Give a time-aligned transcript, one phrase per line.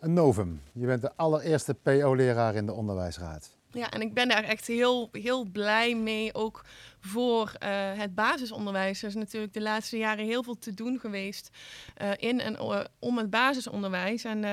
[0.00, 0.62] Een novum.
[0.72, 3.56] Je bent de allereerste PO-leraar in de onderwijsraad.
[3.72, 6.64] Ja, en ik ben daar echt heel, heel blij mee, ook
[7.00, 9.02] voor uh, het basisonderwijs.
[9.02, 11.50] Er is natuurlijk de laatste jaren heel veel te doen geweest
[12.02, 12.60] uh, in en
[12.98, 14.24] om het basisonderwijs.
[14.24, 14.44] En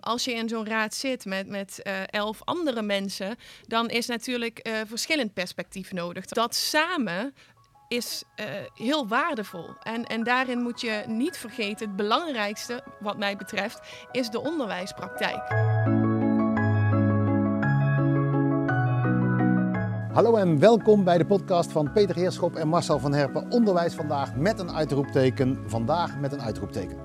[0.00, 5.34] als je in zo'n raad zit met, met elf andere mensen, dan is natuurlijk verschillend
[5.34, 6.26] perspectief nodig.
[6.26, 7.34] Dat samen
[7.92, 9.68] is uh, heel waardevol.
[9.82, 13.80] En, en daarin moet je niet vergeten, het belangrijkste wat mij betreft,
[14.12, 15.48] is de onderwijspraktijk.
[20.12, 23.50] Hallo en welkom bij de podcast van Peter Heerschop en Marcel van Herpen.
[23.50, 25.58] Onderwijs vandaag met een uitroepteken.
[25.66, 26.98] Vandaag met een uitroepteken.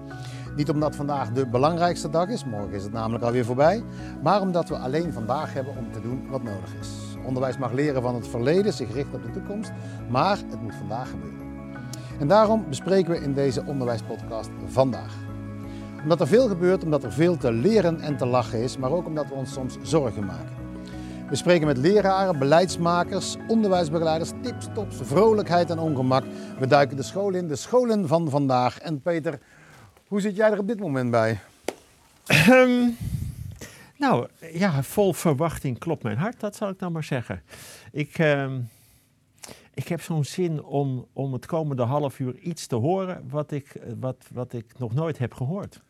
[0.57, 3.83] Niet omdat vandaag de belangrijkste dag is, morgen is het namelijk alweer voorbij,
[4.23, 6.89] maar omdat we alleen vandaag hebben om te doen wat nodig is.
[7.25, 9.71] Onderwijs mag leren van het verleden, zich richten op de toekomst,
[10.09, 11.47] maar het moet vandaag gebeuren.
[12.19, 15.15] En daarom bespreken we in deze onderwijspodcast vandaag.
[16.01, 19.05] Omdat er veel gebeurt, omdat er veel te leren en te lachen is, maar ook
[19.05, 20.55] omdat we ons soms zorgen maken.
[21.29, 26.23] We spreken met leraren, beleidsmakers, onderwijsbegeleiders, tips, tops, vrolijkheid en ongemak.
[26.59, 28.79] We duiken de school in, de scholen van vandaag.
[28.79, 29.39] En Peter,
[30.07, 31.39] hoe zit jij er op dit moment bij?
[32.49, 32.97] Um,
[33.97, 37.43] nou, ja, vol verwachting klopt mijn hart, dat zal ik dan maar zeggen.
[37.91, 38.53] Ik, uh,
[39.73, 43.75] ik heb zo'n zin om, om het komende half uur iets te horen wat ik,
[43.99, 45.81] wat, wat ik nog nooit heb gehoord.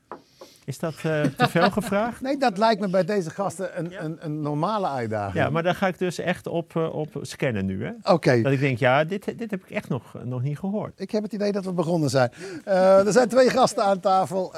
[0.68, 2.22] Is dat uh, te veel gevraagd?
[2.28, 5.44] Nee, dat lijkt me bij deze gasten een, een, een, normale uitdaging.
[5.44, 7.88] Ja, maar daar ga ik dus echt op, uh, op scannen nu.
[7.88, 8.12] Oké.
[8.12, 8.42] Okay.
[8.42, 11.00] Dat ik denk, ja, dit, dit heb ik echt nog, nog niet gehoord.
[11.00, 12.32] Ik heb het idee dat we begonnen zijn.
[12.68, 14.54] Uh, er zijn twee gasten aan tafel.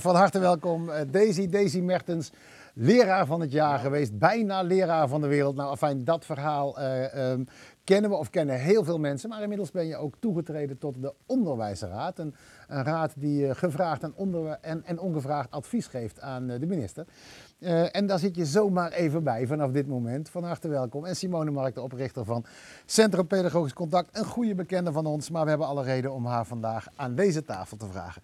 [0.00, 0.90] van harte welkom.
[1.10, 2.30] Daisy, Daisy Mertens
[2.74, 5.56] leraar van het jaar geweest, bijna leraar van de wereld.
[5.56, 6.78] Nou, afijn, dat verhaal
[7.16, 7.46] um,
[7.84, 9.28] kennen we of kennen heel veel mensen.
[9.28, 12.18] Maar inmiddels ben je ook toegetreden tot de Onderwijsraad.
[12.18, 12.34] Een,
[12.68, 16.66] een raad die uh, gevraagd en, onder, en, en, ongevraagd advies geeft aan uh, de
[16.66, 17.06] minister.
[17.92, 20.28] en daar zit je zomaar even bij vanaf dit moment.
[20.28, 21.04] Van harte welkom.
[21.04, 22.44] En Simone Mark, de oprichter van
[22.86, 24.16] Centrum Pedagogisch Contact.
[24.16, 27.44] Een goede bekende van ons, maar we hebben alle reden om haar vandaag aan deze
[27.44, 28.22] tafel te vragen.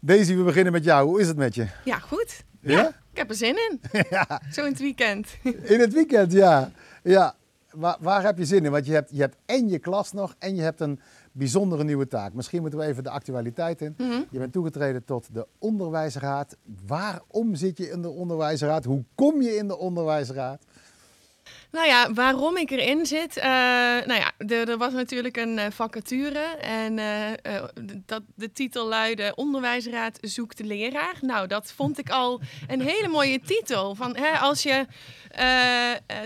[0.00, 1.08] Daisy, we beginnen met jou.
[1.08, 1.66] Hoe is het met je?
[1.84, 2.44] Ja, goed.
[2.60, 2.88] Ja?
[3.12, 3.80] Ik heb er zin in.
[4.10, 4.42] ja.
[4.50, 5.36] Zo in het weekend.
[5.42, 6.70] in het weekend, ja.
[7.02, 7.34] ja.
[7.76, 8.70] Waar, waar, heb je zin in?
[8.70, 11.00] Want je hebt, je hebt en je klas nog en je hebt een
[11.32, 12.32] bijzondere nieuwe taak.
[12.32, 13.94] Misschien moeten we even de actualiteit in.
[13.96, 14.22] Mhm.
[14.30, 16.56] Je bent toegetreden tot de onderwijsraad.
[16.86, 18.84] Waarom zit je in de onderwijsraad?
[18.84, 20.64] Hoe kom je in de onderwijsraad?
[21.70, 23.36] Nou ja, waarom ik erin zit.
[23.36, 26.44] Uh, nou ja, er, was natuurlijk een uh, vacature.
[26.60, 27.62] En uh,
[28.06, 31.14] dat, de titel luidde Onderwijsraad zoekt leraar.
[31.20, 33.94] Nou, dat vond ik al een hele mooie titel.
[33.94, 34.86] Van, hè, als je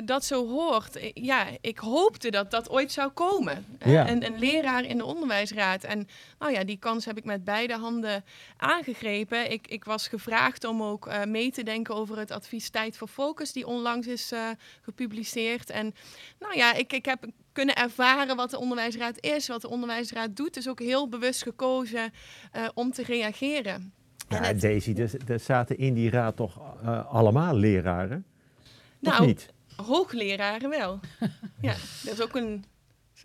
[0.05, 1.11] dat zo hoort.
[1.15, 3.67] Ja, ik hoopte dat dat ooit zou komen.
[3.85, 4.09] Ja.
[4.09, 5.85] Een, een, leraar in de onderwijsraad.
[5.85, 8.25] En nou ja, die kans heb ik met beide handen
[8.57, 9.51] aangegrepen.
[9.51, 13.53] Ik, ik was gevraagd om ook mee te denken over het advies Tijd voor Focus.
[13.53, 14.33] Die onlangs is
[14.83, 15.10] gepubliceerd
[15.71, 15.95] en
[16.39, 20.55] nou ja, ik, ik heb kunnen ervaren wat de onderwijsraad is, wat de onderwijsraad doet.
[20.55, 22.13] Dus ook heel bewust gekozen
[22.57, 23.93] uh, om te reageren.
[24.29, 24.61] Ja, het...
[24.61, 28.25] Daisy, er, er, zaten in die raad toch uh, allemaal leraren?
[28.99, 29.49] Nou, niet?
[29.77, 31.01] hoogleraren wel.
[31.61, 32.65] ja, dat is ook een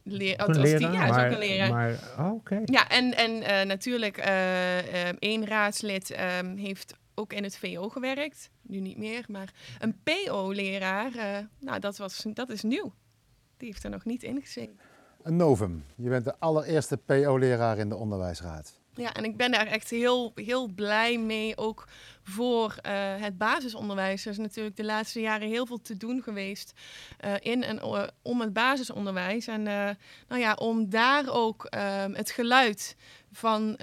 [0.03, 1.69] Leer, een leraar, ja, maar, is ook een leraar.
[1.69, 2.61] Maar, oh, okay.
[2.65, 8.49] Ja, en, en uh, natuurlijk, uh, één raadslid um, heeft ook in het VO gewerkt.
[8.61, 12.93] Nu niet meer, maar een PO-leraar, uh, nou, dat, was, dat is nieuw.
[13.57, 14.79] Die heeft er nog niet in gezeten.
[15.21, 15.83] Een novum.
[15.95, 18.79] Je bent de allereerste PO-leraar in de onderwijsraad.
[18.95, 21.87] Ja, en ik ben daar echt heel, heel blij mee, ook
[22.23, 24.25] voor uh, het basisonderwijs.
[24.25, 26.73] Er is natuurlijk de laatste jaren heel veel te doen geweest
[27.25, 29.47] uh, in en uh, om het basisonderwijs.
[29.47, 29.63] En
[30.27, 32.95] nou ja, om daar ook ehm, het geluid
[33.31, 33.77] van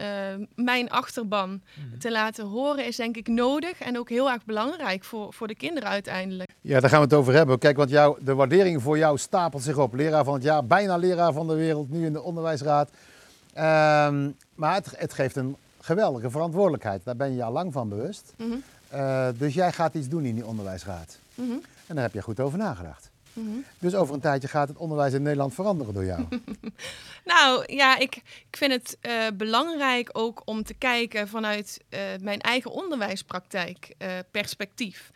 [0.55, 1.99] mijn achterban mhm.
[1.99, 5.55] te laten horen, is denk ik nodig en ook heel erg belangrijk voor, voor de
[5.55, 6.51] kinderen uiteindelijk.
[6.61, 7.59] Ja, daar gaan we het over hebben.
[7.59, 9.95] Kijk, want jou, de waardering voor jou stapelt zich op.
[9.95, 12.91] Leraar van het jaar, bijna leraar van de wereld, nu in de onderwijsraad.
[13.57, 17.05] Um, maar het, het, geeft een geweldige verantwoordelijkheid.
[17.05, 18.33] Daar ben je al lang van bewust.
[18.37, 18.63] Mm -hmm.
[18.95, 21.19] uh, dus jij gaat iets doen in die onderwijsraad.
[21.35, 21.63] Mm -hmm.
[21.87, 23.11] En daar heb je goed over nagedacht.
[23.33, 23.65] Mm -hmm.
[23.79, 26.25] Dus over een tijdje gaat het onderwijs in Nederland veranderen door jou.
[27.25, 28.17] nou ja, ik,
[28.51, 33.95] ik vind het uh, belangrijk ook om te kijken vanuit uh, mijn eigen onderwijspraktijk
[34.31, 35.11] perspectief.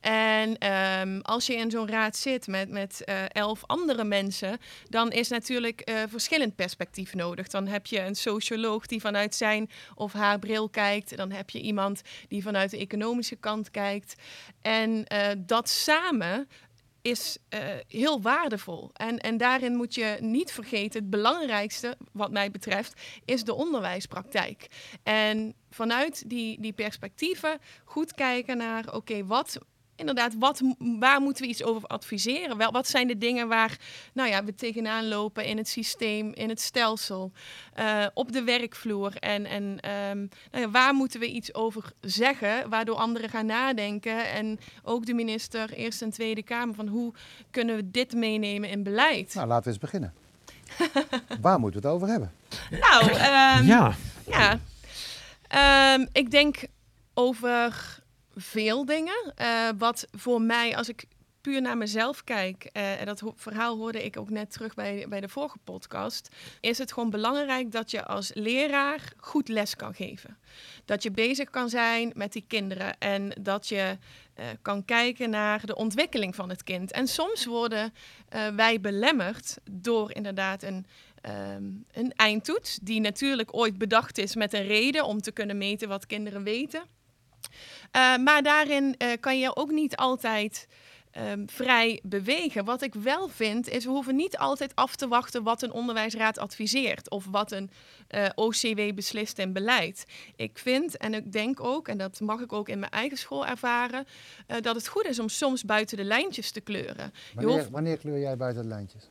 [0.00, 4.58] En um, als je in zo'n raad zit met, met uh, elf andere mensen,
[4.88, 7.48] dan is natuurlijk uh, verschillend perspectief nodig.
[7.48, 11.16] Dan heb je een socioloog die vanuit zijn of haar bril kijkt.
[11.16, 14.14] Dan heb je iemand die vanuit de economische kant kijkt.
[14.62, 16.48] En uh, dat samen
[17.02, 17.38] is
[17.88, 18.90] heel waardevol.
[18.92, 24.66] En, en daarin moet je niet vergeten, het belangrijkste, wat mij betreft, is de onderwijspraktijk.
[25.02, 29.58] En vanuit die, die perspectieven goed kijken naar, oké, wat
[29.96, 32.56] inderdaad, wat, waar moeten we iets over adviseren?
[32.56, 33.78] Wel, wat zijn de dingen waar
[34.12, 37.32] nou ja, we tegenaan lopen in het systeem, in het stelsel,
[37.78, 39.16] uh, op de werkvloer?
[39.16, 44.30] En, en um, nou ja, waar moeten we iets over zeggen, waardoor anderen gaan nadenken?
[44.30, 47.12] En ook de minister, Eerste en Tweede Kamer, van hoe
[47.50, 49.34] kunnen we dit meenemen in beleid?
[49.34, 50.14] Nou, laten we eens beginnen.
[51.40, 52.32] waar moeten we het over hebben?
[52.70, 53.94] Nou, um, ja.
[54.26, 54.58] ja.
[55.94, 56.64] Um, ik denk
[57.14, 57.98] over
[58.36, 59.32] veel dingen.
[59.40, 61.04] Uh, wat voor mij, als ik
[61.40, 65.20] puur naar mezelf kijk, uh, en dat verhaal hoorde ik ook net terug bij, bij
[65.20, 66.28] de vorige podcast,
[66.60, 70.38] is het gewoon belangrijk dat je als leraar goed les kan geven.
[70.84, 73.98] Dat je bezig kan zijn met die kinderen en dat je
[74.38, 76.92] uh, kan kijken naar de ontwikkeling van het kind.
[76.92, 77.94] En soms worden
[78.56, 80.86] wij belemmerd door inderdaad een
[81.56, 85.88] um, een eindtoets, die natuurlijk ooit bedacht is met een reden om te kunnen meten
[85.88, 86.82] wat kinderen weten.
[87.96, 90.68] Uh, maar daarin uh, kan je ook niet altijd
[91.30, 92.64] um, vrij bewegen.
[92.64, 96.38] Wat ik wel vind, is we hoeven niet altijd af te wachten wat een onderwijsraad
[96.38, 97.70] adviseert of wat een
[98.10, 100.06] uh, eh, OCW beslist in beleid.
[100.36, 103.46] Ik vind en ik denk ook, en dat mag ik ook in mijn eigen school
[103.46, 104.06] ervaren,
[104.60, 107.12] dat het goed is om soms buiten de lijntjes te kleuren.
[107.34, 107.70] Wanneer, hoeft...
[107.70, 109.10] wanneer kleur jij buiten de lijntjes?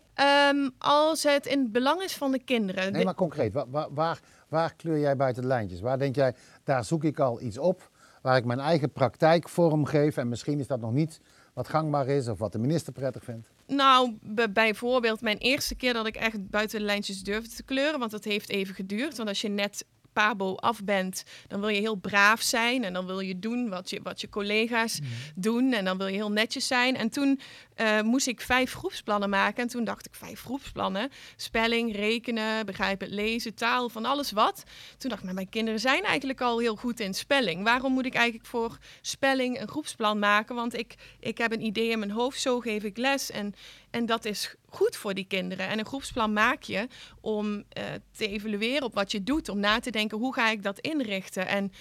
[0.50, 2.92] Um, als het in het belang is van de kinderen.
[2.92, 5.82] Nee, maar concreet, waar, waar, waar kleur jij buiten de lijntjes?
[5.82, 7.94] Waar denk jij, daar zoek ik al iets op?
[8.26, 10.18] Waar ik mijn eigen praktijk vorm geef.
[10.18, 11.20] En misschien is dat nog niet
[11.54, 13.50] wat gangbaar is of wat de minister prettig vindt.
[13.68, 14.18] Nou,
[14.54, 18.24] bijvoorbeeld mijn eerste keer dat ik echt buiten de lijntjes durfde te kleuren, want dat
[18.24, 19.18] heeft even geduurd.
[19.18, 23.06] Want als je net pabo af bent, dan wil je heel braaf zijn en dan
[23.06, 25.10] wil je doen wat je, wat je collega's mhm.
[25.36, 26.96] doen en dan wil je heel netjes zijn.
[26.96, 27.40] En toen
[27.78, 33.10] uh, moest ik vijf groepsplannen maken en toen dacht ik vijf groepsplannen, spelling, rekenen, begrijpen,
[33.10, 34.64] lezen, taal, van alles wat.
[34.98, 37.64] Toen dacht ik, maar mijn kinderen zijn eigenlijk al heel goed in spelling.
[37.64, 40.56] Waarom moet ik eigenlijk voor spelling een groepsplan maken?
[40.56, 43.54] Want ik, ik heb een idee in mijn hoofd, zo geef ik les en,
[43.96, 45.68] en dat is goed voor die kinderen.
[45.68, 46.88] En een groepsplan maak je
[47.22, 47.64] om uh,
[48.12, 51.48] te evalueren op wat je doet, om na te denken hoe ga ik dat inrichten.
[51.48, 51.72] En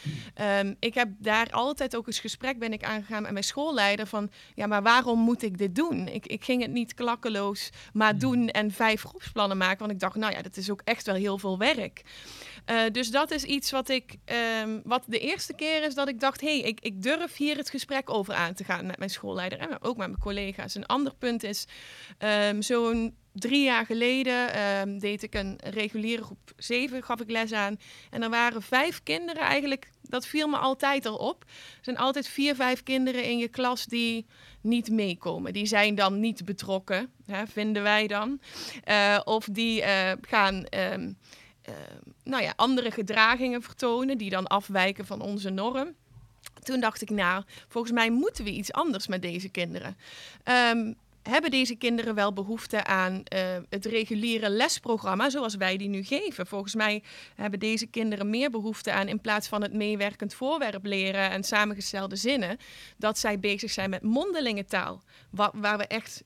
[0.61, 4.31] um, ik heb daar altijd ook eens gesprek ben ik aangegaan met mijn schoolleider van
[4.55, 6.08] ja, maar waarom moet ik dit doen?
[6.08, 8.19] Ik, ik ging het niet klakkeloos maar hmm.
[8.19, 11.14] doen en vijf groepsplannen maken, want ik dacht nou ja, dat is ook echt wel
[11.14, 12.02] heel veel werk.
[12.70, 14.16] Uh, dus dat is iets wat ik,
[14.62, 17.56] um, wat de eerste keer is dat ik dacht, hé, hey, ik, ik durf hier
[17.56, 20.75] het gesprek over aan te gaan met mijn schoolleider en ook met mijn collega's.
[20.75, 21.66] Een ander punt is
[22.60, 27.52] zo zo'n drie jaar geleden um, deed ik een reguliere groep 7, gaf ik les
[27.52, 27.76] aan.
[28.10, 31.44] En er waren vijf kinderen eigenlijk, dat viel me altijd al op.
[31.48, 34.26] Er zijn altijd vier, vijf kinderen in je klas die
[34.60, 35.52] niet meekomen.
[35.52, 38.40] Die zijn dan niet betrokken, hè, vinden wij dan.
[38.88, 40.66] Uh, of die uh, gaan...
[40.74, 40.94] Uh,
[42.24, 45.94] nou ja, andere gedragingen vertonen die dan afwijken van onze norm.
[46.62, 49.96] Toen dacht ik, nou, volgens mij moeten we iets anders met deze kinderen.
[50.72, 50.96] Um,
[51.31, 56.47] hebben deze kinderen wel behoefte aan uh, het reguliere lesprogramma zoals wij die nu geven?
[56.47, 57.03] Volgens mij
[57.35, 62.17] hebben deze kinderen meer behoefte aan, in plaats van het meewerkend voorwerp leren en samengestelde
[62.17, 62.56] zinnen,
[62.97, 66.23] dat zij bezig zijn met mondelinge taal, waar, waar we echt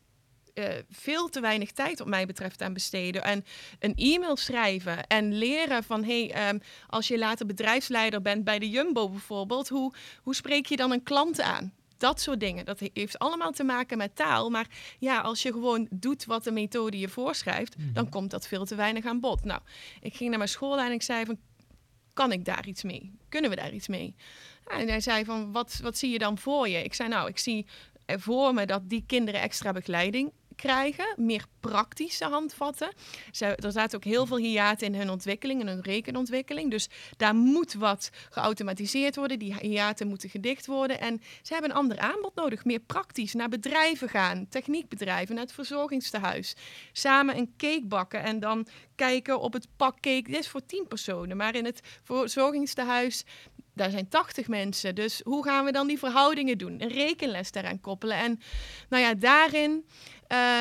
[0.55, 3.25] uh, veel te weinig tijd, wat mij betreft, aan besteden.
[3.25, 3.45] En
[3.79, 8.71] een e-mail schrijven en leren van: hey, um, als je later bedrijfsleider bent bij de
[8.71, 9.93] Jumbo bijvoorbeeld, hoe,
[10.23, 11.73] hoe spreek je dan een klant aan?
[11.99, 12.65] Dat soort dingen.
[12.65, 14.51] Dat heeft allemaal te maken met taal.
[14.51, 14.67] Maar
[14.99, 18.13] ja, als je gewoon doet wat de methode je voorschrijft, dan mhm.
[18.13, 19.45] komt dat veel te weinig aan bod.
[19.45, 19.61] Nou,
[20.01, 21.39] ik ging naar mijn school en ik zei van,
[22.13, 23.13] kan ik daar iets mee?
[23.29, 24.15] Kunnen we daar iets mee?
[24.69, 26.83] en hij zei van, wat, wat zie je dan voor je?
[26.83, 27.67] Ik zei, nou, ik zie
[28.07, 32.93] voor me dat die kinderen extra begeleiding krijgen, meer praktische handvatten.
[33.33, 36.71] Ze, er zaten ook heel veel hiaten in hun ontwikkeling, in hun rekenontwikkeling.
[36.71, 39.39] Dus daar moet wat geautomatiseerd worden.
[39.39, 41.01] Die hiaten moeten gedicht worden.
[41.01, 43.35] En ze hebben een ander aanbod nodig, meer praktisch.
[43.35, 46.57] Naar bedrijven gaan, techniekbedrijven, naar het verzorgingstehuis.
[46.93, 50.31] Samen een cake bakken en dan kijken op het pak cake.
[50.31, 53.25] Dit is voor tien personen, maar in het verzorgingstehuis
[53.79, 54.95] daar zijn 80 mensen.
[54.95, 56.83] Dus hoe gaan we dan die verhoudingen doen?
[56.83, 58.17] Een rekenles daaraan koppelen.
[58.17, 58.41] En
[58.89, 59.85] nou ja, daarin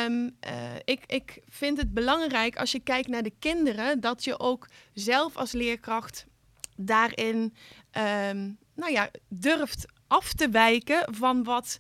[0.06, 4.40] Um, uh, ik, ik vind het belangrijk als je kijkt naar de kinderen, dat je
[4.40, 6.26] ook zelf als leerkracht
[6.76, 7.54] daarin
[8.32, 11.80] um, nou ja, durft af te wijken van wat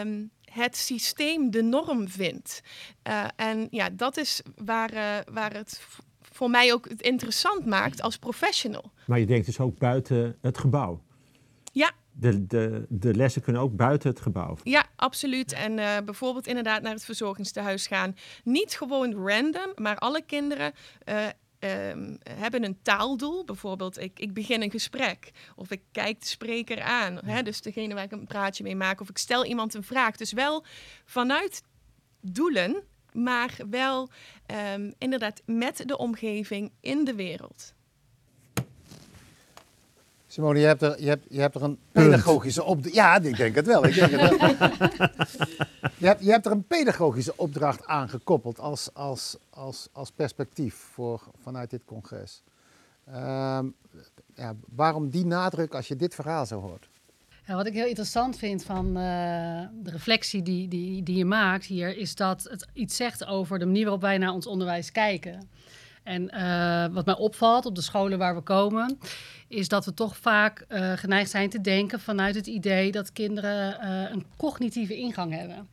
[0.00, 2.60] um, het systeem de norm vindt.
[3.08, 5.86] Uh, en ja, dat is waar, uh, waar het
[6.20, 8.92] voor mij ook het interessant maakt als professional.
[9.06, 11.02] Maar je denkt dus ook buiten het gebouw.
[11.72, 14.56] Ja, de, de, de lessen kunnen ook buiten het gebouw.
[14.62, 15.52] Ja, absoluut.
[15.52, 18.16] En uh, bijvoorbeeld inderdaad naar het verzorgingstehuis gaan.
[18.44, 20.72] Niet gewoon random, maar alle kinderen
[21.04, 21.26] uh,
[21.90, 23.44] um, hebben een taaldoel.
[23.44, 25.30] Bijvoorbeeld, ik, ik begin een gesprek.
[25.56, 27.18] Of ik kijk de spreker aan.
[27.24, 27.42] Hè?
[27.42, 29.00] Dus degene waar ik een praatje mee maak.
[29.00, 30.16] Of ik stel iemand een vraag.
[30.16, 30.64] Dus wel
[31.04, 31.62] vanuit
[32.20, 32.82] doelen,
[33.12, 34.08] maar wel
[34.74, 37.76] um, inderdaad met de omgeving in de wereld.
[40.38, 42.94] Simone, je hebt er, je hebt, je hebt er een pedagogische opdracht.
[42.94, 43.84] Ja, ik denk het wel.
[43.84, 44.50] Ik denk het wel.
[45.96, 50.74] je, hebt, je hebt er een pedagogische opdracht aan gekoppeld als, als, als, als perspectief
[50.74, 52.42] voor, vanuit dit congres.
[53.08, 53.58] Uh,
[54.34, 56.88] ja, waarom die nadruk als je dit verhaal zo hoort?
[57.46, 58.92] Ja, wat ik heel interessant vind van uh,
[59.82, 63.66] de reflectie die, die, die je maakt hier, is dat het iets zegt over de
[63.66, 65.48] manier waarop wij naar ons onderwijs kijken.
[66.02, 68.98] En uh, wat mij opvalt op de scholen waar we komen,
[69.48, 73.78] is dat we toch vaak uh, geneigd zijn te denken vanuit het idee dat kinderen
[73.82, 75.68] uh, een cognitieve ingang hebben.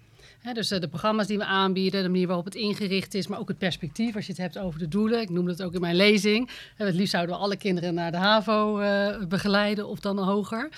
[0.53, 3.57] Dus de programma's die we aanbieden, de manier waarop het ingericht is, maar ook het
[3.57, 5.21] perspectief als je het hebt over de doelen.
[5.21, 6.49] Ik noemde het ook in mijn lezing.
[6.75, 8.81] het liefst zouden we alle kinderen naar de HAVO
[9.27, 10.69] begeleiden of dan hoger.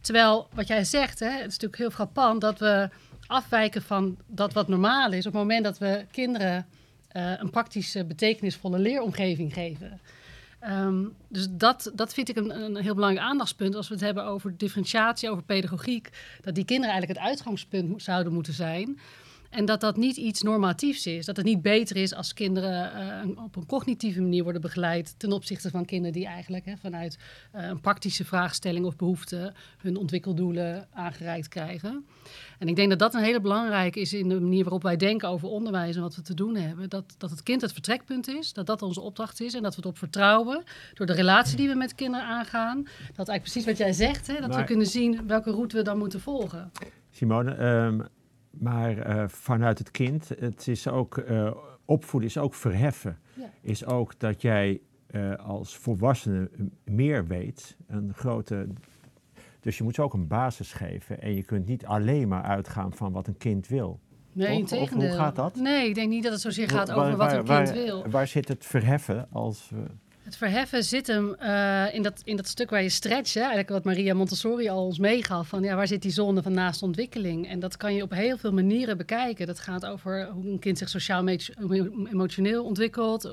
[0.00, 2.88] Terwijl wat jij zegt, het is natuurlijk heel frappant dat we
[3.26, 6.66] afwijken van dat wat normaal is op het moment dat we kinderen
[7.16, 10.00] uh, een praktische, betekenisvolle leeromgeving geven.
[10.68, 14.24] Um, dus dat, dat vind ik een, een heel belangrijk aandachtspunt als we het hebben
[14.24, 16.10] over differentiatie, over pedagogiek.
[16.40, 18.98] Dat die kinderen eigenlijk het uitgangspunt zouden moeten zijn.
[19.52, 21.26] En dat dat niet iets normatiefs is.
[21.26, 22.92] Dat het niet beter is als kinderen
[23.26, 27.18] uh, op een cognitieve manier worden begeleid ten opzichte van kinderen die eigenlijk hè, vanuit
[27.54, 32.06] uh, een praktische vraagstelling of behoefte hun ontwikkeldoelen aangereikt krijgen.
[32.58, 35.28] En ik denk dat dat een hele belangrijke is in de manier waarop wij denken
[35.28, 36.88] over onderwijs en wat we te doen hebben.
[36.88, 39.80] Dat, dat het kind het vertrekpunt is, dat dat onze opdracht is en dat we
[39.80, 40.62] het op vertrouwen
[40.94, 42.82] door de relatie die we met kinderen aangaan.
[43.14, 45.82] Dat eigenlijk precies wat jij zegt, hè, dat maar, we kunnen zien welke route we
[45.82, 46.72] dan moeten volgen.
[47.10, 48.06] Simone, um
[48.52, 51.54] maar uh, vanuit het kind, het is ook, uh,
[51.84, 53.18] opvoeden is ook verheffen.
[53.34, 53.50] Ja.
[53.60, 54.80] Is ook dat jij
[55.10, 56.50] uh, als volwassene
[56.84, 58.66] meer weet, een grote...
[59.60, 62.92] Dus je moet ze ook een basis geven en je kunt niet alleen maar uitgaan
[62.92, 64.00] van wat een kind wil.
[64.32, 65.08] Nee, in tegendeel.
[65.08, 65.54] Hoe gaat dat?
[65.56, 68.08] Nee, ik denk niet dat het zozeer gaat over wat een kind waar, wil.
[68.10, 69.72] Waar zit het verheffen als...
[70.32, 73.34] Het verheffen zit hem uh, in, dat, in dat stuk waar je stretcht.
[73.34, 73.40] Hè?
[73.40, 75.48] Eigenlijk wat Maria Montessori al ons meegaf.
[75.48, 77.48] Van ja, waar zit die zone van naast ontwikkeling?
[77.48, 79.46] En dat kan je op heel veel manieren bekijken.
[79.46, 81.26] Dat gaat over hoe een kind zich sociaal
[82.10, 83.24] emotioneel ontwikkelt.
[83.24, 83.32] Uh,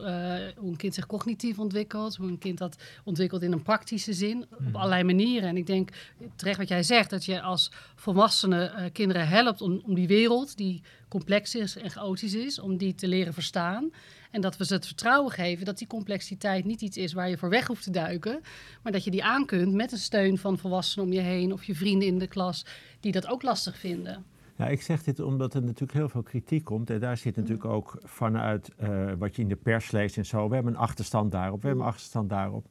[0.58, 2.16] hoe een kind zich cognitief ontwikkelt.
[2.16, 4.46] Hoe een kind dat ontwikkelt in een praktische zin.
[4.52, 4.76] Op mhm.
[4.76, 5.50] allerlei manieren.
[5.50, 5.90] En ik denk
[6.36, 7.10] terecht wat jij zegt.
[7.10, 11.90] Dat je als volwassene uh, kinderen helpt om, om die wereld die complex is en
[11.90, 12.60] chaotisch is.
[12.60, 13.92] Om die te leren verstaan.
[14.30, 17.38] En dat we ze het vertrouwen geven dat die complexiteit niet iets is waar je
[17.38, 18.42] voor weg hoeft te duiken.
[18.84, 21.64] Maar dat je die aan kunt met een steun van volwassenen om je heen of
[21.64, 22.66] je vrienden in de klas
[23.00, 24.26] die dat ook lastig vinden.
[24.58, 26.90] Ja, ik zeg dit omdat er natuurlijk heel veel kritiek komt.
[26.90, 30.48] En daar zit natuurlijk ook vanuit uh, wat je in de pers leest en zo.
[30.48, 32.66] We hebben een achterstand daarop, we hebben een achterstand daarop.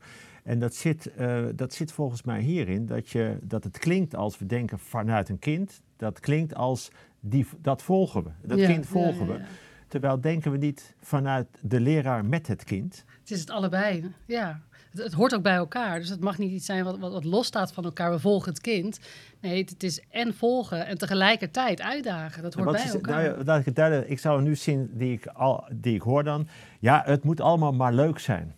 [0.45, 4.39] En dat zit, uh, dat zit volgens mij hierin dat, je, dat het klinkt als
[4.39, 5.83] we denken vanuit een kind.
[5.97, 8.31] Dat klinkt als die, dat volgen we.
[8.43, 9.45] Dat ja, kind volgen ja, ja, we.
[9.89, 13.05] Terwijl denken we niet vanuit de leraar met het kind.
[13.21, 14.61] Het is het allebei, ja.
[14.91, 15.99] Het, het hoort ook bij elkaar.
[15.99, 18.11] Dus het mag niet iets zijn wat, wat, wat losstaat van elkaar.
[18.11, 18.99] We volgen het kind.
[19.41, 22.43] Nee, het, is en volgen en tegelijkertijd uitdagen.
[22.43, 23.45] Dat hoort bij is, elkaar.
[23.45, 26.49] Nou, ik, het ik zou nu zien die ik, al, die ik hoor dan.
[26.81, 28.55] Ja, het moet allemaal maar leuk zijn.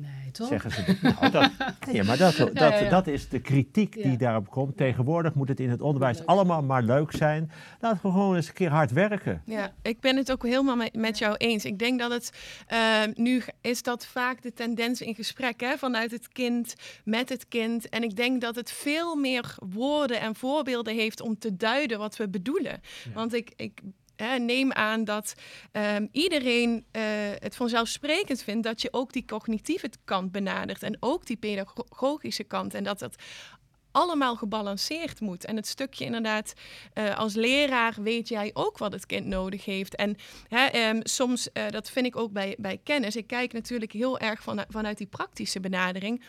[0.00, 0.48] Nee, toch?
[0.48, 0.96] Zeggen ze.
[1.02, 1.50] Nou, dat,
[1.92, 2.88] nee, maar dat, dat, ja, ja.
[2.88, 4.76] dat is de kritiek die daarop komt.
[4.76, 7.50] Tegenwoordig moet het in het onderwijs allemaal maar leuk zijn.
[7.80, 9.42] Laten we gewoon eens een keer hard werken.
[9.44, 11.64] Ja, ik ben het ook helemaal met, met jou eens.
[11.64, 12.32] Ik denk dat het
[12.72, 12.78] uh,
[13.14, 16.74] nu is dat vaak de tendens in gesprek hè, vanuit het kind
[17.04, 17.88] met het kind.
[17.88, 22.16] En ik denk dat het veel meer woorden en voorbeelden heeft om te duiden wat
[22.16, 22.80] we bedoelen.
[23.14, 23.80] Want ik, ik
[24.38, 25.34] neem aan dat
[25.72, 27.02] um, iedereen uh,
[27.38, 32.74] het vanzelfsprekend vindt dat je ook die cognitieve kant benadert en ook die pedagogische kant.
[32.74, 33.14] En dat dat
[33.90, 35.44] allemaal gebalanceerd moet.
[35.44, 36.52] En het stukje inderdaad,
[36.94, 39.94] uh, als leraar weet jij ook wat het kind nodig heeft.
[39.94, 40.16] En
[40.48, 44.18] hè, um, soms, uh, dat vind ik ook bij, bij kennis, ik kijk natuurlijk heel
[44.18, 46.22] erg van, vanuit die praktische benadering.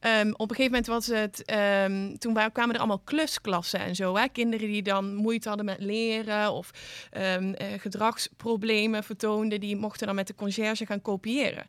[0.00, 1.52] Um, op een gegeven moment was het,
[1.84, 4.16] um, toen kwamen er allemaal klusklassen en zo.
[4.16, 4.28] Hè?
[4.28, 6.70] Kinderen die dan moeite hadden met leren of
[7.16, 7.36] uh,
[7.78, 11.66] gedragsproblemen vertoonden, die mochten dan met de conciërge gaan kopiëren.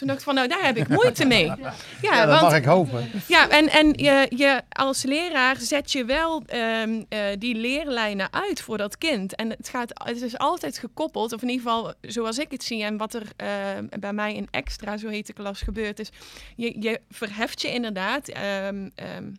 [0.00, 1.46] Toen dacht ik van, nou, daar heb ik moeite mee.
[1.60, 3.10] Ja, ja dat want, mag ik hopen.
[3.26, 8.60] Ja, en, en je, je als leraar zet je wel um, uh, die leerlijnen uit
[8.60, 9.34] voor dat kind.
[9.34, 12.84] En het, gaat, het is altijd gekoppeld, of in ieder geval zoals ik het zie
[12.84, 13.48] en wat er uh,
[14.00, 16.10] bij mij in extra, zo heet de klas, gebeurd is.
[16.56, 18.28] Je, je verheft je inderdaad.
[18.68, 19.38] Um, um,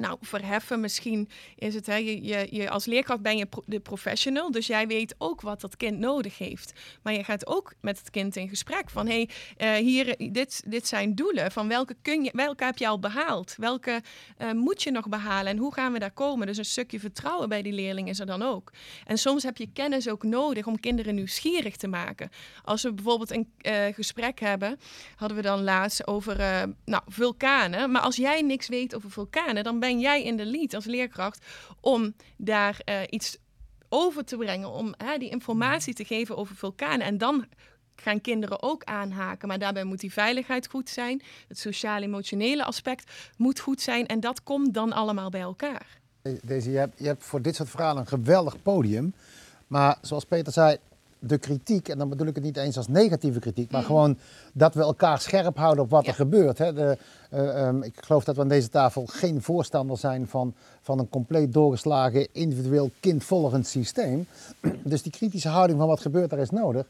[0.00, 4.50] nou, verheffen misschien is het, hè, je, je, je, als leerkracht ben je de professional,
[4.50, 6.72] dus jij weet ook wat dat kind nodig heeft.
[7.02, 9.26] Maar je gaat ook met het kind in gesprek van, hé,
[9.56, 12.98] hey, uh, hier, dit, dit zijn doelen, van welke, kun je, welke heb je al
[12.98, 13.54] behaald?
[13.56, 14.02] Welke
[14.38, 16.46] uh, moet je nog behalen en hoe gaan we daar komen?
[16.46, 18.72] Dus een stukje vertrouwen bij die leerling is er dan ook.
[19.06, 22.30] En soms heb je kennis ook nodig om kinderen nieuwsgierig te maken.
[22.64, 24.78] Als we bijvoorbeeld een uh, gesprek hebben,
[25.16, 26.36] hadden we dan laatst over
[26.84, 30.46] nou, vulkanen, maar als jij niks weet over vulkanen, dan ben ben jij in de
[30.46, 31.44] lead als leerkracht
[31.80, 33.36] om daar uh, iets
[33.88, 37.06] over te brengen, om die informatie te geven over vulkanen.
[37.06, 37.44] En dan
[37.96, 39.48] gaan kinderen ook aanhaken.
[39.48, 41.22] Maar daarbij moet die veiligheid goed zijn.
[41.48, 44.06] Het sociaal-emotionele aspect moet goed zijn.
[44.06, 45.86] En dat komt dan allemaal bij elkaar.
[46.42, 49.14] Deze, je, hebt, je hebt voor dit soort verhalen een geweldig podium.
[49.66, 50.76] Maar zoals Peter zei,
[51.18, 53.86] de kritiek, en dan bedoel ik het niet eens als negatieve kritiek, maar mm.
[53.86, 54.18] gewoon
[54.52, 56.58] dat we elkaar scherp houden op wat er gebeurt.
[56.58, 56.72] Hè.
[56.72, 56.98] De,
[57.34, 61.08] uh, um, ik geloof dat we aan deze tafel geen voorstander zijn van, van een
[61.08, 64.26] compleet doorgeslagen, individueel kindvolgend systeem.
[64.82, 66.86] Dus die kritische houding van wat gebeurt er is nodig.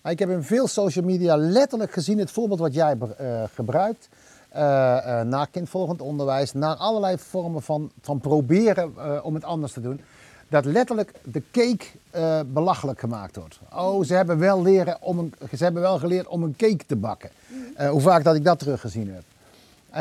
[0.00, 4.08] Maar ik heb in veel social media letterlijk gezien het voorbeeld wat jij uh, gebruikt.
[4.54, 9.80] Uh, uh, naar kindvolgend onderwijs, naar allerlei vormen van, van proberen om het anders te
[9.80, 10.00] doen
[10.48, 11.84] dat letterlijk de cake
[12.16, 13.58] uh, belachelijk gemaakt wordt.
[13.72, 16.96] Oh, ze hebben, wel leren om een, ze hebben wel geleerd om een cake te
[16.96, 17.30] bakken.
[17.78, 19.22] Uh, hoe vaak dat ik dat teruggezien heb.
[19.90, 19.96] Uh,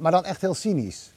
[0.00, 1.10] maar dan echt heel cynisch.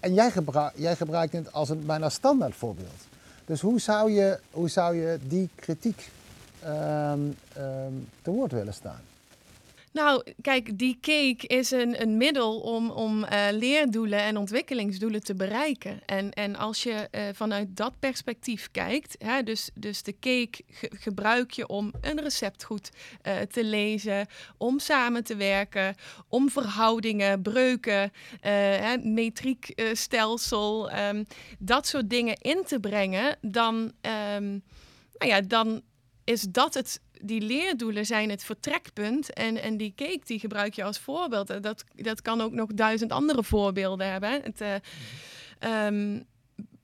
[0.00, 3.06] en jij, gebruik, jij gebruikt het als een bijna standaard voorbeeld.
[3.46, 6.10] Dus hoe zou je, hoe zou je die kritiek
[6.64, 9.00] um, um, te woord willen staan?
[9.94, 15.34] Nou, kijk, die cake is een, een middel om, om uh, leerdoelen en ontwikkelingsdoelen te
[15.34, 16.00] bereiken.
[16.06, 20.90] En, en als je uh, vanuit dat perspectief kijkt, hè, dus, dus de cake ge
[21.00, 22.90] gebruik je om een recept goed
[23.22, 24.26] uh, te lezen,
[24.58, 25.94] om samen te werken,
[26.28, 31.24] om verhoudingen, breuken, hè, metriekstelsel, um,
[31.58, 34.62] dat soort dingen in te brengen, dan, um,
[35.18, 35.82] nou ja, dan
[36.24, 39.32] is dat het die leerdoelen zijn het vertrekpunt.
[39.32, 41.62] En, en die cake die gebruik je als voorbeeld.
[41.62, 44.42] Dat, dat kan ook nog duizend andere voorbeelden hebben.
[44.42, 46.24] Het, uh, um,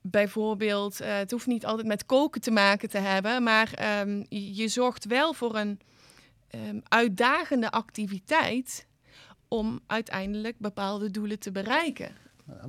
[0.01, 4.67] bijvoorbeeld, uh, het hoeft niet altijd met koken te maken te hebben, maar um, je
[4.67, 5.79] zorgt wel voor een
[6.55, 8.87] um, uitdagende activiteit
[9.47, 12.09] om uiteindelijk bepaalde doelen te bereiken.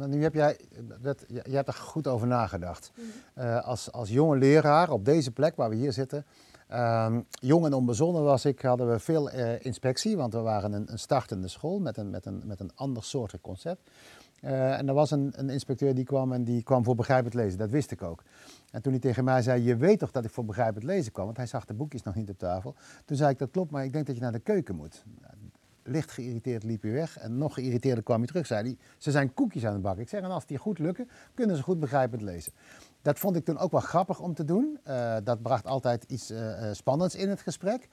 [0.07, 0.59] Nu heb jij,
[1.01, 2.93] dat, je hebt er goed over nagedacht.
[3.39, 6.27] Uh, als, als jonge leraar op deze plek waar we hier zitten,
[6.75, 10.93] Um, jong en onbezonnen was ik, hadden we veel uh, inspectie, want we waren een,
[10.93, 13.91] een, startende school met een, met een, met een ander soort concept.
[14.45, 17.59] Uh, en er was een, een, inspecteur die kwam en die kwam voor begrijpend lezen,
[17.59, 18.23] dat wist ik ook.
[18.71, 21.25] En toen hij tegen mij zei, je weet toch dat ik voor begrijpend lezen kwam,
[21.25, 22.75] want hij zag de boekjes nog niet op tafel.
[23.05, 25.05] Toen zei ik, dat klopt, maar ik denk dat je naar de keuken moet.
[25.83, 29.35] Licht geïrriteerd liep hij weg en nog geïrriteerder kwam hij terug, zei hij, ze zijn
[29.35, 30.03] koekjes aan het bakken.
[30.03, 32.53] Ik zeg, en als die goed lukken, kunnen ze goed begrijpend lezen.
[33.03, 34.79] Dat vond ik toen ook wel grappig om te doen.
[34.89, 36.39] Uh, dat bracht altijd iets uh,
[36.73, 37.89] spannends in het gesprek.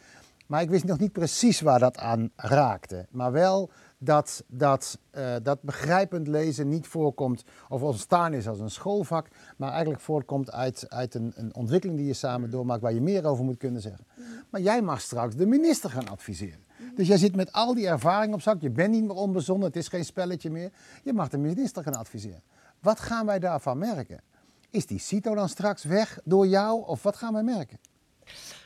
[0.49, 3.05] Maar ik wist nog niet precies waar dat aan raakte.
[3.11, 8.69] Maar wel dat, dat, uh, dat begrijpend lezen niet voorkomt of ontstaan is als een
[8.69, 13.01] schoolvak, maar eigenlijk voortkomt uit, uit een, een ontwikkeling die je samen doormaakt waar je
[13.01, 14.05] meer over moet kunnen zeggen.
[14.49, 16.63] Maar jij mag straks de minister gaan adviseren.
[16.95, 19.75] Dus jij zit met al die ervaring op zak, je bent niet meer onbezonnen, het
[19.75, 20.71] is geen spelletje meer.
[21.03, 22.41] Je mag de minister gaan adviseren.
[22.79, 24.21] Wat gaan wij daarvan merken?
[24.71, 27.79] Is die CITO dan straks weg door jou of wat gaan we merken?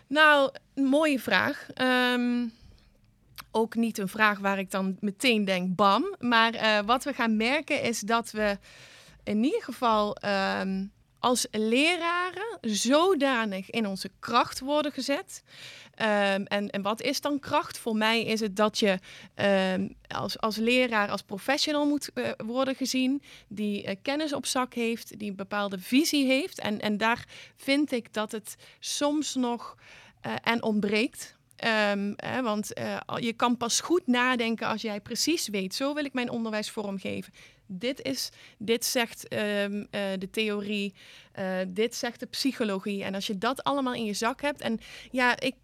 [0.08, 1.68] Nou, een mooie vraag.
[1.82, 2.54] Um,
[3.52, 6.16] ook niet een vraag waar ik dan meteen denk bam.
[6.20, 8.58] Maar uh, wat we gaan merken is dat we
[9.24, 10.18] in ieder geval
[10.62, 10.92] um,
[11.24, 15.44] als leraren zodanig in onze kracht worden gezet.
[16.02, 17.78] Um, en, en wat is dan kracht?
[17.78, 19.00] Voor mij is het dat je
[19.74, 24.74] um, als, als leraar, als professional moet uh, worden gezien, die uh, kennis op zak
[24.74, 26.60] heeft, die een bepaalde visie heeft.
[26.60, 29.76] En, en daar vind ik dat het soms nog
[30.26, 31.36] uh, en ontbreekt.
[31.92, 32.72] Um, hè, want
[33.16, 35.76] je kan pas goed nadenken als jij precies weet.
[35.76, 37.34] Zo wil ik mijn onderwijs vormgeven.
[37.80, 40.94] Dit, is, dit zegt um, uh, de theorie,
[41.40, 43.04] uh, dit zegt de psychologie.
[43.04, 44.62] En als je dat allemaal in je zak hebt.
[44.62, 44.80] En
[45.12, 45.56] ja, ik,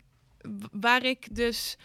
[0.72, 1.78] waar ik dus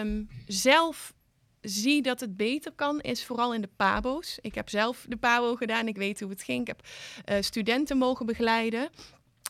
[0.00, 1.14] um, zelf
[1.60, 4.38] zie dat het beter kan, is vooral in de PABO's.
[4.40, 6.60] Ik heb zelf de PABO gedaan, ik weet hoe het ging.
[6.60, 6.86] Ik heb
[7.26, 8.90] uh, studenten mogen begeleiden.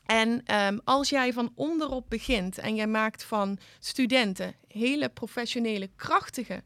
[0.06, 6.62] En um, als jij van onderop begint en jij maakt van studenten hele professionele, krachtige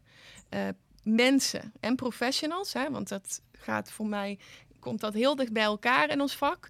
[0.53, 0.67] uh,
[1.03, 4.39] mensen en professionals, hè, want dat gaat voor mij,
[4.79, 6.69] komt dat heel dicht bij elkaar in ons vak.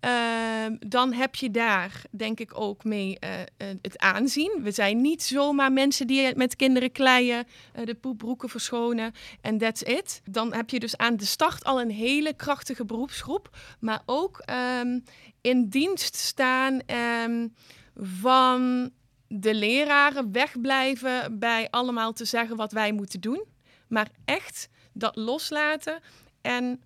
[0.00, 3.46] ehm, dan heb je daar denk ik ook mee eh, eh,
[3.82, 4.60] het aanzien.
[4.62, 9.82] We zijn niet zomaar mensen die met kinderen kleien, eh, de poepbroeken verschonen en that's
[9.82, 10.22] it.
[10.24, 14.98] Dan heb je dus aan de start al een hele krachtige beroepsgroep, maar ook ehm,
[15.40, 17.48] in dienst staan ehm,
[17.96, 18.90] van
[19.28, 23.44] de leraren wegblijven bij allemaal te zeggen wat wij moeten doen,
[23.92, 26.00] maar echt dat loslaten
[26.40, 26.82] en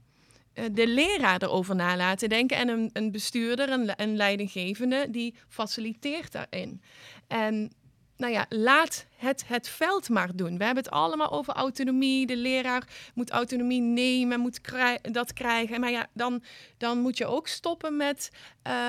[0.52, 5.34] eh, de leraar erover na laten denken en een, een bestuurder, een, een leidinggevende, die
[5.48, 6.82] faciliteert daarin.
[7.26, 7.72] En
[8.16, 10.58] nou ja, laat het het veld maar doen.
[10.58, 12.26] We hebben het allemaal over autonomie.
[12.26, 15.80] De leraar moet autonomie nemen, moet krij dat krijgen.
[15.80, 16.42] Maar ja, dan,
[16.76, 18.30] dan moet je ook stoppen met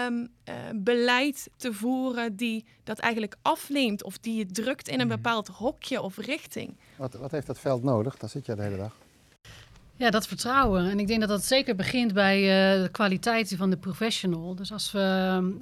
[0.06, 5.08] um, uh, beleid te voeren die dat eigenlijk afneemt of die je drukt in een
[5.08, 6.77] bepaald hokje of richting.
[6.98, 8.18] Wat, wat heeft dat veld nodig?
[8.18, 8.96] Daar zit je de hele dag.
[10.00, 10.90] Ja, dat vertrouwen.
[10.90, 14.56] En ik denk dat dat zeker begint bij uh, de kwaliteit van de professional.
[14.56, 15.00] Dus als we,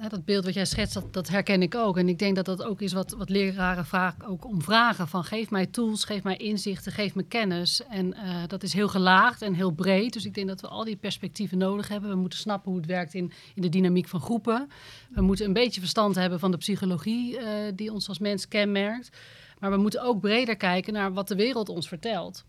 [0.00, 1.96] uh, dat beeld wat jij schetst, dat, dat, herken ik ook.
[1.98, 5.08] En ik denk dat dat ook is wat, wat leraren vaak ook om vragen.
[5.08, 7.82] Van geef mij tools, geef mij inzichten, geef me kennis.
[7.88, 10.12] En uh, dat is heel gelaagd en heel breed.
[10.12, 12.10] Dus ik denk dat we al die perspectieven nodig hebben.
[12.10, 14.68] We moeten snappen hoe het werkt in, in de dynamiek van groepen.
[15.10, 17.38] We moeten een beetje verstand hebben van de psychologie
[17.74, 19.10] die ons als mens kenmerkt.
[19.58, 22.44] Maar we moeten ook breder kijken naar wat de wereld ons vertelt.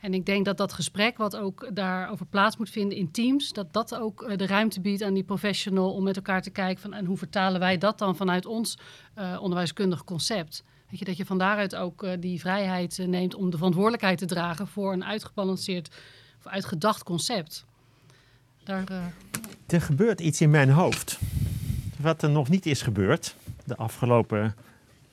[0.00, 3.72] En ik denk dat dat gesprek, wat ook daarover plaats moet vinden in teams, dat
[3.72, 7.04] dat ook de ruimte biedt aan die professional om met elkaar te kijken van en
[7.04, 8.78] hoe vertalen wij dat dan vanuit ons
[9.18, 10.64] uh, onderwijskundig concept.
[10.90, 14.66] Je, dat je van daaruit ook uh, die vrijheid neemt om de verantwoordelijkheid te dragen
[14.66, 15.88] voor een uitgebalanceerd
[16.38, 17.64] of uitgedacht concept.
[18.64, 19.12] Daar,
[19.66, 21.18] er gebeurt iets in mijn hoofd
[22.00, 24.54] wat er nog niet is gebeurd de afgelopen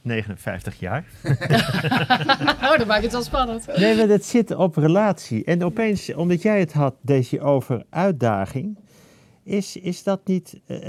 [0.04, 1.06] 59 jaar.
[2.63, 3.78] oh, dat maakt het wel spannend.
[3.78, 5.44] Nee, maar dat zit op relatie.
[5.44, 8.78] En opeens, omdat jij het had, deze over uitdaging,
[9.44, 10.84] is, is dat niet uh, uh,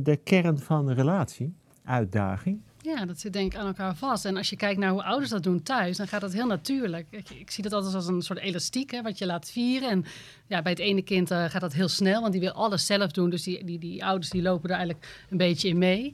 [0.00, 1.54] de kern van een relatie?
[1.84, 2.60] Uitdaging?
[2.82, 4.24] Ja, dat zit denk ik aan elkaar vast.
[4.24, 7.06] En als je kijkt naar hoe ouders dat doen thuis, dan gaat dat heel natuurlijk.
[7.10, 9.88] Ik, ik zie dat altijd als een soort elastiek, hè, wat je laat vieren.
[9.88, 10.04] En
[10.46, 13.10] ja, bij het ene kind uh, gaat dat heel snel, want die wil alles zelf
[13.10, 13.30] doen.
[13.30, 16.12] Dus die, die, die ouders die lopen er eigenlijk een beetje in mee.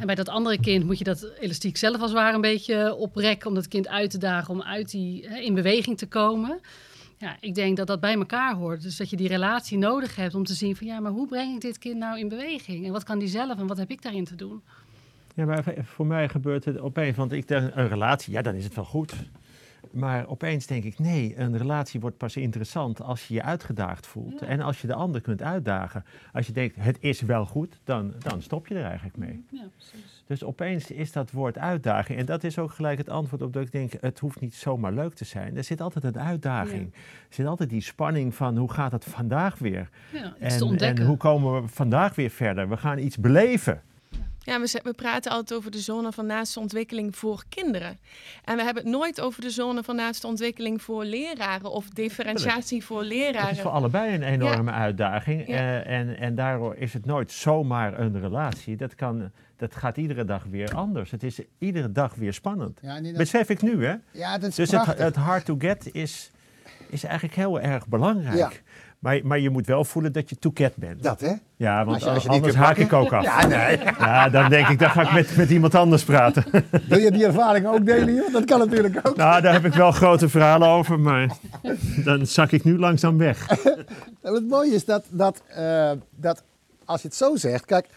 [0.00, 2.94] En bij dat andere kind moet je dat elastiek zelf als het ware een beetje
[2.94, 3.48] oprekken...
[3.48, 6.60] om dat kind uit te dagen, om uit die, hè, in beweging te komen...
[7.18, 8.82] Ja, ik denk dat dat bij elkaar hoort.
[8.82, 10.86] Dus dat je die relatie nodig hebt om te zien van...
[10.86, 12.86] ja, maar hoe breng ik dit kind nou in beweging?
[12.86, 14.62] En wat kan die zelf en wat heb ik daarin te doen?
[15.40, 18.64] Ja, maar voor mij gebeurt het opeens, want ik denk een relatie, ja, dan is
[18.64, 19.14] het wel goed.
[19.90, 24.40] Maar opeens denk ik, nee, een relatie wordt pas interessant als je je uitgedaagd voelt.
[24.40, 24.46] Ja.
[24.46, 26.04] En als je de ander kunt uitdagen.
[26.32, 29.44] Als je denkt, het is wel goed, dan, dan stop je er eigenlijk mee.
[29.50, 30.24] Ja, precies.
[30.26, 32.18] Dus opeens is dat woord uitdaging.
[32.18, 34.92] En dat is ook gelijk het antwoord op dat ik denk, het hoeft niet zomaar
[34.92, 35.56] leuk te zijn.
[35.56, 36.90] Er zit altijd een uitdaging.
[36.92, 36.98] Ja.
[37.28, 39.88] Er zit altijd die spanning van, hoe gaat het vandaag weer?
[40.12, 42.68] Ja, en, en hoe komen we vandaag weer verder?
[42.68, 43.82] We gaan iets beleven.
[44.50, 47.98] Ja, we, we, praten altijd over de zone van naaste ontwikkeling voor kinderen.
[48.44, 52.84] En we hebben het nooit over de zone van naaste ontwikkeling voor leraren of differentiatie
[52.84, 53.48] voor leraren.
[53.48, 54.76] Het is voor allebei een enorme ja.
[54.76, 55.46] uitdaging.
[55.46, 55.54] Ja.
[55.54, 58.76] Uh, en, en daardoor is het nooit zomaar een relatie.
[58.76, 61.10] Dat, kan, dat gaat iedere dag weer anders.
[61.10, 62.78] Het is iedere dag weer spannend.
[62.82, 63.12] Ja, dat...
[63.12, 63.94] Besef ik nu, hè?
[64.10, 66.30] Ja, dat is dus het, het hard to get is,
[66.88, 68.62] is eigenlijk heel erg belangrijk.
[69.00, 71.02] Maar, maar je moet wel voelen dat je toeket bent.
[71.02, 71.32] Dat, hè?
[71.56, 73.24] Ja, want als je, als je anders haak ik ook af.
[73.24, 73.78] Ja, nee.
[73.98, 76.44] Ja, dan denk ik, dan ga ik met, met iemand anders praten.
[76.88, 78.32] Wil je die ervaring ook delen, joh?
[78.32, 79.16] Dat kan natuurlijk ook.
[79.16, 81.36] Nou, daar heb ik wel grote verhalen over, maar
[82.04, 83.46] dan zak ik nu langzaam weg.
[84.22, 86.42] het mooie is dat, dat, uh, dat
[86.84, 87.88] als je het zo zegt, kijk,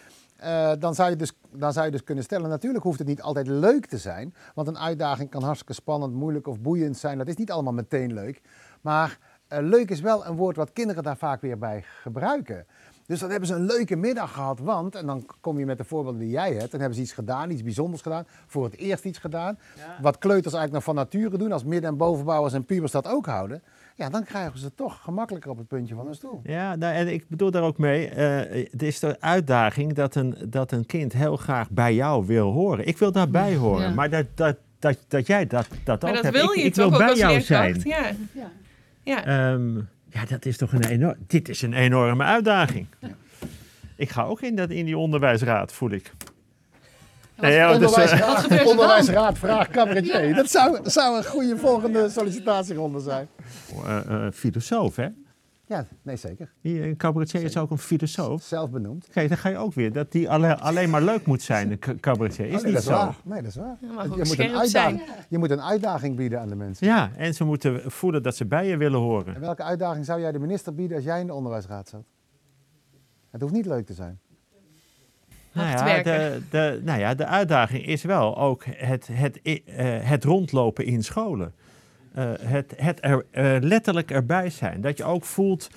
[0.44, 3.22] uh, dan, zou je dus, dan zou je dus kunnen stellen, natuurlijk hoeft het niet
[3.22, 4.34] altijd leuk te zijn.
[4.54, 7.18] Want een uitdaging kan hartstikke spannend, moeilijk of boeiend zijn.
[7.18, 8.40] Dat is niet allemaal meteen leuk.
[8.80, 12.66] Maar leuk is wel een woord wat kinderen daar vaak weer bij gebruiken.
[13.06, 15.84] Dus dan hebben ze een leuke middag gehad, want, en dan kom je met de
[15.84, 19.04] voorbeelden die jij hebt, dan hebben ze iets gedaan, iets bijzonders gedaan, voor het eerst
[19.04, 19.58] iets gedaan.
[19.76, 19.98] Ja.
[20.02, 23.26] Wat kleuters eigenlijk nog van nature doen, als midden- en bovenbouwers en pubers dat ook
[23.26, 23.62] houden.
[23.94, 26.40] Ja, dan krijgen ze toch gemakkelijker op het puntje van hun stoel.
[26.44, 30.36] Ja, nou, en ik bedoel daar ook mee, uh, het is de uitdaging dat een,
[30.48, 32.86] dat een kind heel graag bij jou wil horen.
[32.86, 33.94] Ik wil daarbij horen, ja.
[33.94, 36.36] maar dat, dat, dat, dat jij dat, dat maar ook dat hebt.
[36.36, 37.80] Wil ik, je ik wil bij jou zijn.
[37.84, 38.12] Ja.
[39.04, 39.22] Ja.
[39.24, 39.52] Ja.
[39.52, 41.16] Um, ja, dat is toch een enorm.
[41.26, 42.86] Dit is een enorme uitdaging.
[42.98, 43.08] Ja.
[43.96, 46.12] Ik ga ook in, dat, in die onderwijsraad, voel ik.
[47.40, 50.34] Nee, ja, onderwijsraad, dus, uh, onderwijsraad vraag cabaretier.
[50.34, 53.28] Dat zou, zou een goede volgende sollicitatieronde zijn.
[53.84, 55.08] Uh, uh, filosoof, hè?
[55.74, 56.52] Ja, nee, zeker.
[56.62, 58.42] Een cabaretier is ook een filosoof.
[58.42, 59.08] Zelf benoemd.
[59.12, 59.92] Kijk, dan ga je ook weer.
[59.92, 62.46] Dat die alleen, alleen maar leuk moet zijn, een cabaretier.
[62.46, 62.94] Is oh, nee, niet dat is zo.
[62.94, 63.16] Waar.
[63.24, 63.76] Nee, dat is waar.
[63.80, 66.86] Ja, je, moet een uitdaging, je moet een uitdaging bieden aan de mensen.
[66.86, 69.34] Ja, en ze moeten voelen dat ze bij je willen horen.
[69.34, 72.04] En welke uitdaging zou jij de minister bieden als jij in de onderwijsraad zat?
[73.30, 74.18] Het hoeft niet leuk te zijn.
[75.52, 79.54] Nou ja, de, de, nou ja, de uitdaging is wel ook het, het, eh,
[80.00, 81.54] het rondlopen in scholen.
[82.14, 84.80] Eh, het het er, eh, letterlijk erbij zijn.
[84.80, 85.70] Dat je ook voelt,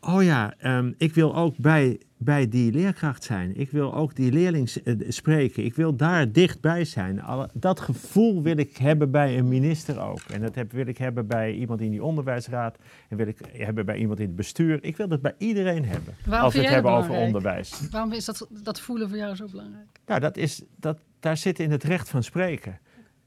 [0.00, 3.56] oh ja, ehm, ik wil ook bij, bij die leerkracht zijn.
[3.56, 5.64] Ik wil ook die leerling eh, spreken.
[5.64, 7.22] Ik wil daar dichtbij zijn.
[7.22, 10.20] Alle- dat gevoel wil ik hebben bij een minister ook.
[10.20, 12.78] En dat heb, wil ik hebben bij iemand in die onderwijsraad.
[13.08, 14.84] En wil ik hebben bij iemand in het bestuur.
[14.84, 16.14] Ik wil dat bij iedereen hebben.
[16.26, 17.88] Waarom als we het hebben over onderwijs.
[17.90, 19.86] Waarom is dat, dat voelen voor jou zo belangrijk?
[20.06, 22.78] Nou, dat is, dat, daar zit in het recht van spreken.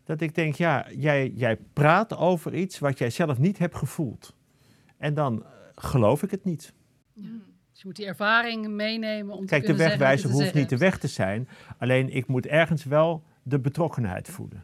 [0.07, 4.35] Dat ik denk, ja, jij, jij praat over iets wat jij zelf niet hebt gevoeld.
[4.97, 6.73] En dan eh, geloof ik het niet.
[7.13, 10.35] Dus je moet die ervaring meenemen om te Kijk, de kunnen zeggen wat wegwijzer te
[10.35, 11.47] hoeft niet de weg te zijn.
[11.77, 14.63] Alleen ik moet ergens wel de betrokkenheid voelen.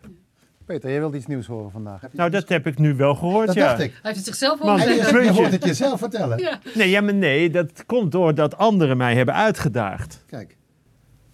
[0.66, 2.02] Peter, jij wilt iets nieuws horen vandaag.
[2.02, 3.68] Heb je Nou, dat heb ik nu wel gehoord, Dat ja.
[3.68, 3.92] dacht ik.
[3.92, 5.24] Hij heeft het zichzelf Man, al En gezegd.
[5.24, 6.38] je, hoort het jezelf vertellen.
[6.40, 6.60] Ja.
[6.76, 10.24] Nee, ja, maar nee, dat komt doordat anderen mij hebben uitgedaagd.
[10.28, 10.58] Kijk,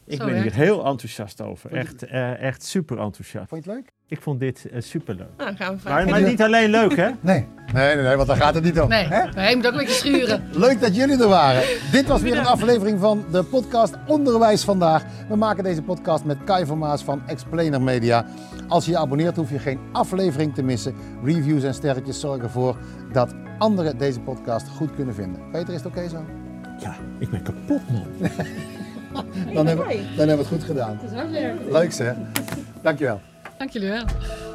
[0.05, 1.71] Ik Zo ben hier heel enthousiast over.
[1.71, 3.49] Echt, eh, echt super enthousiast.
[3.49, 3.91] vond je het leuk?
[4.09, 5.27] Ik vond dit eh, super leuk.
[5.37, 7.09] Nou, dan gaan we Maar, maar niet alleen leuk, hè?
[7.21, 7.47] Nee.
[7.73, 8.89] Nee, nee, nee, want daar gaat het niet om.
[8.89, 9.41] Nee, Hè?
[9.41, 10.43] hij moet ook een beetje schuren.
[10.65, 11.61] Leuk dat jullie er waren.
[11.91, 15.03] Dit was weer een aflevering van de podcast Onderwijs Vandaag.
[15.27, 18.25] We maken deze podcast met Kai van Maas van Explainer Media.
[18.67, 20.95] Als je je abonneert hoef je geen aflevering te missen.
[21.23, 22.77] Reviews en sterretjes zorgen ervoor
[23.13, 25.41] dat anderen deze podcast goed kunnen vinden.
[25.51, 26.25] Peter, is het oké zo?
[26.79, 28.05] Ja, ik ben kapot, man.
[29.53, 30.99] Dan hebben, dan hebben we het goed gedaan.
[31.69, 32.15] Leuk zeg.
[32.81, 33.21] Dankjewel.
[33.59, 34.48] Dank jullie wel.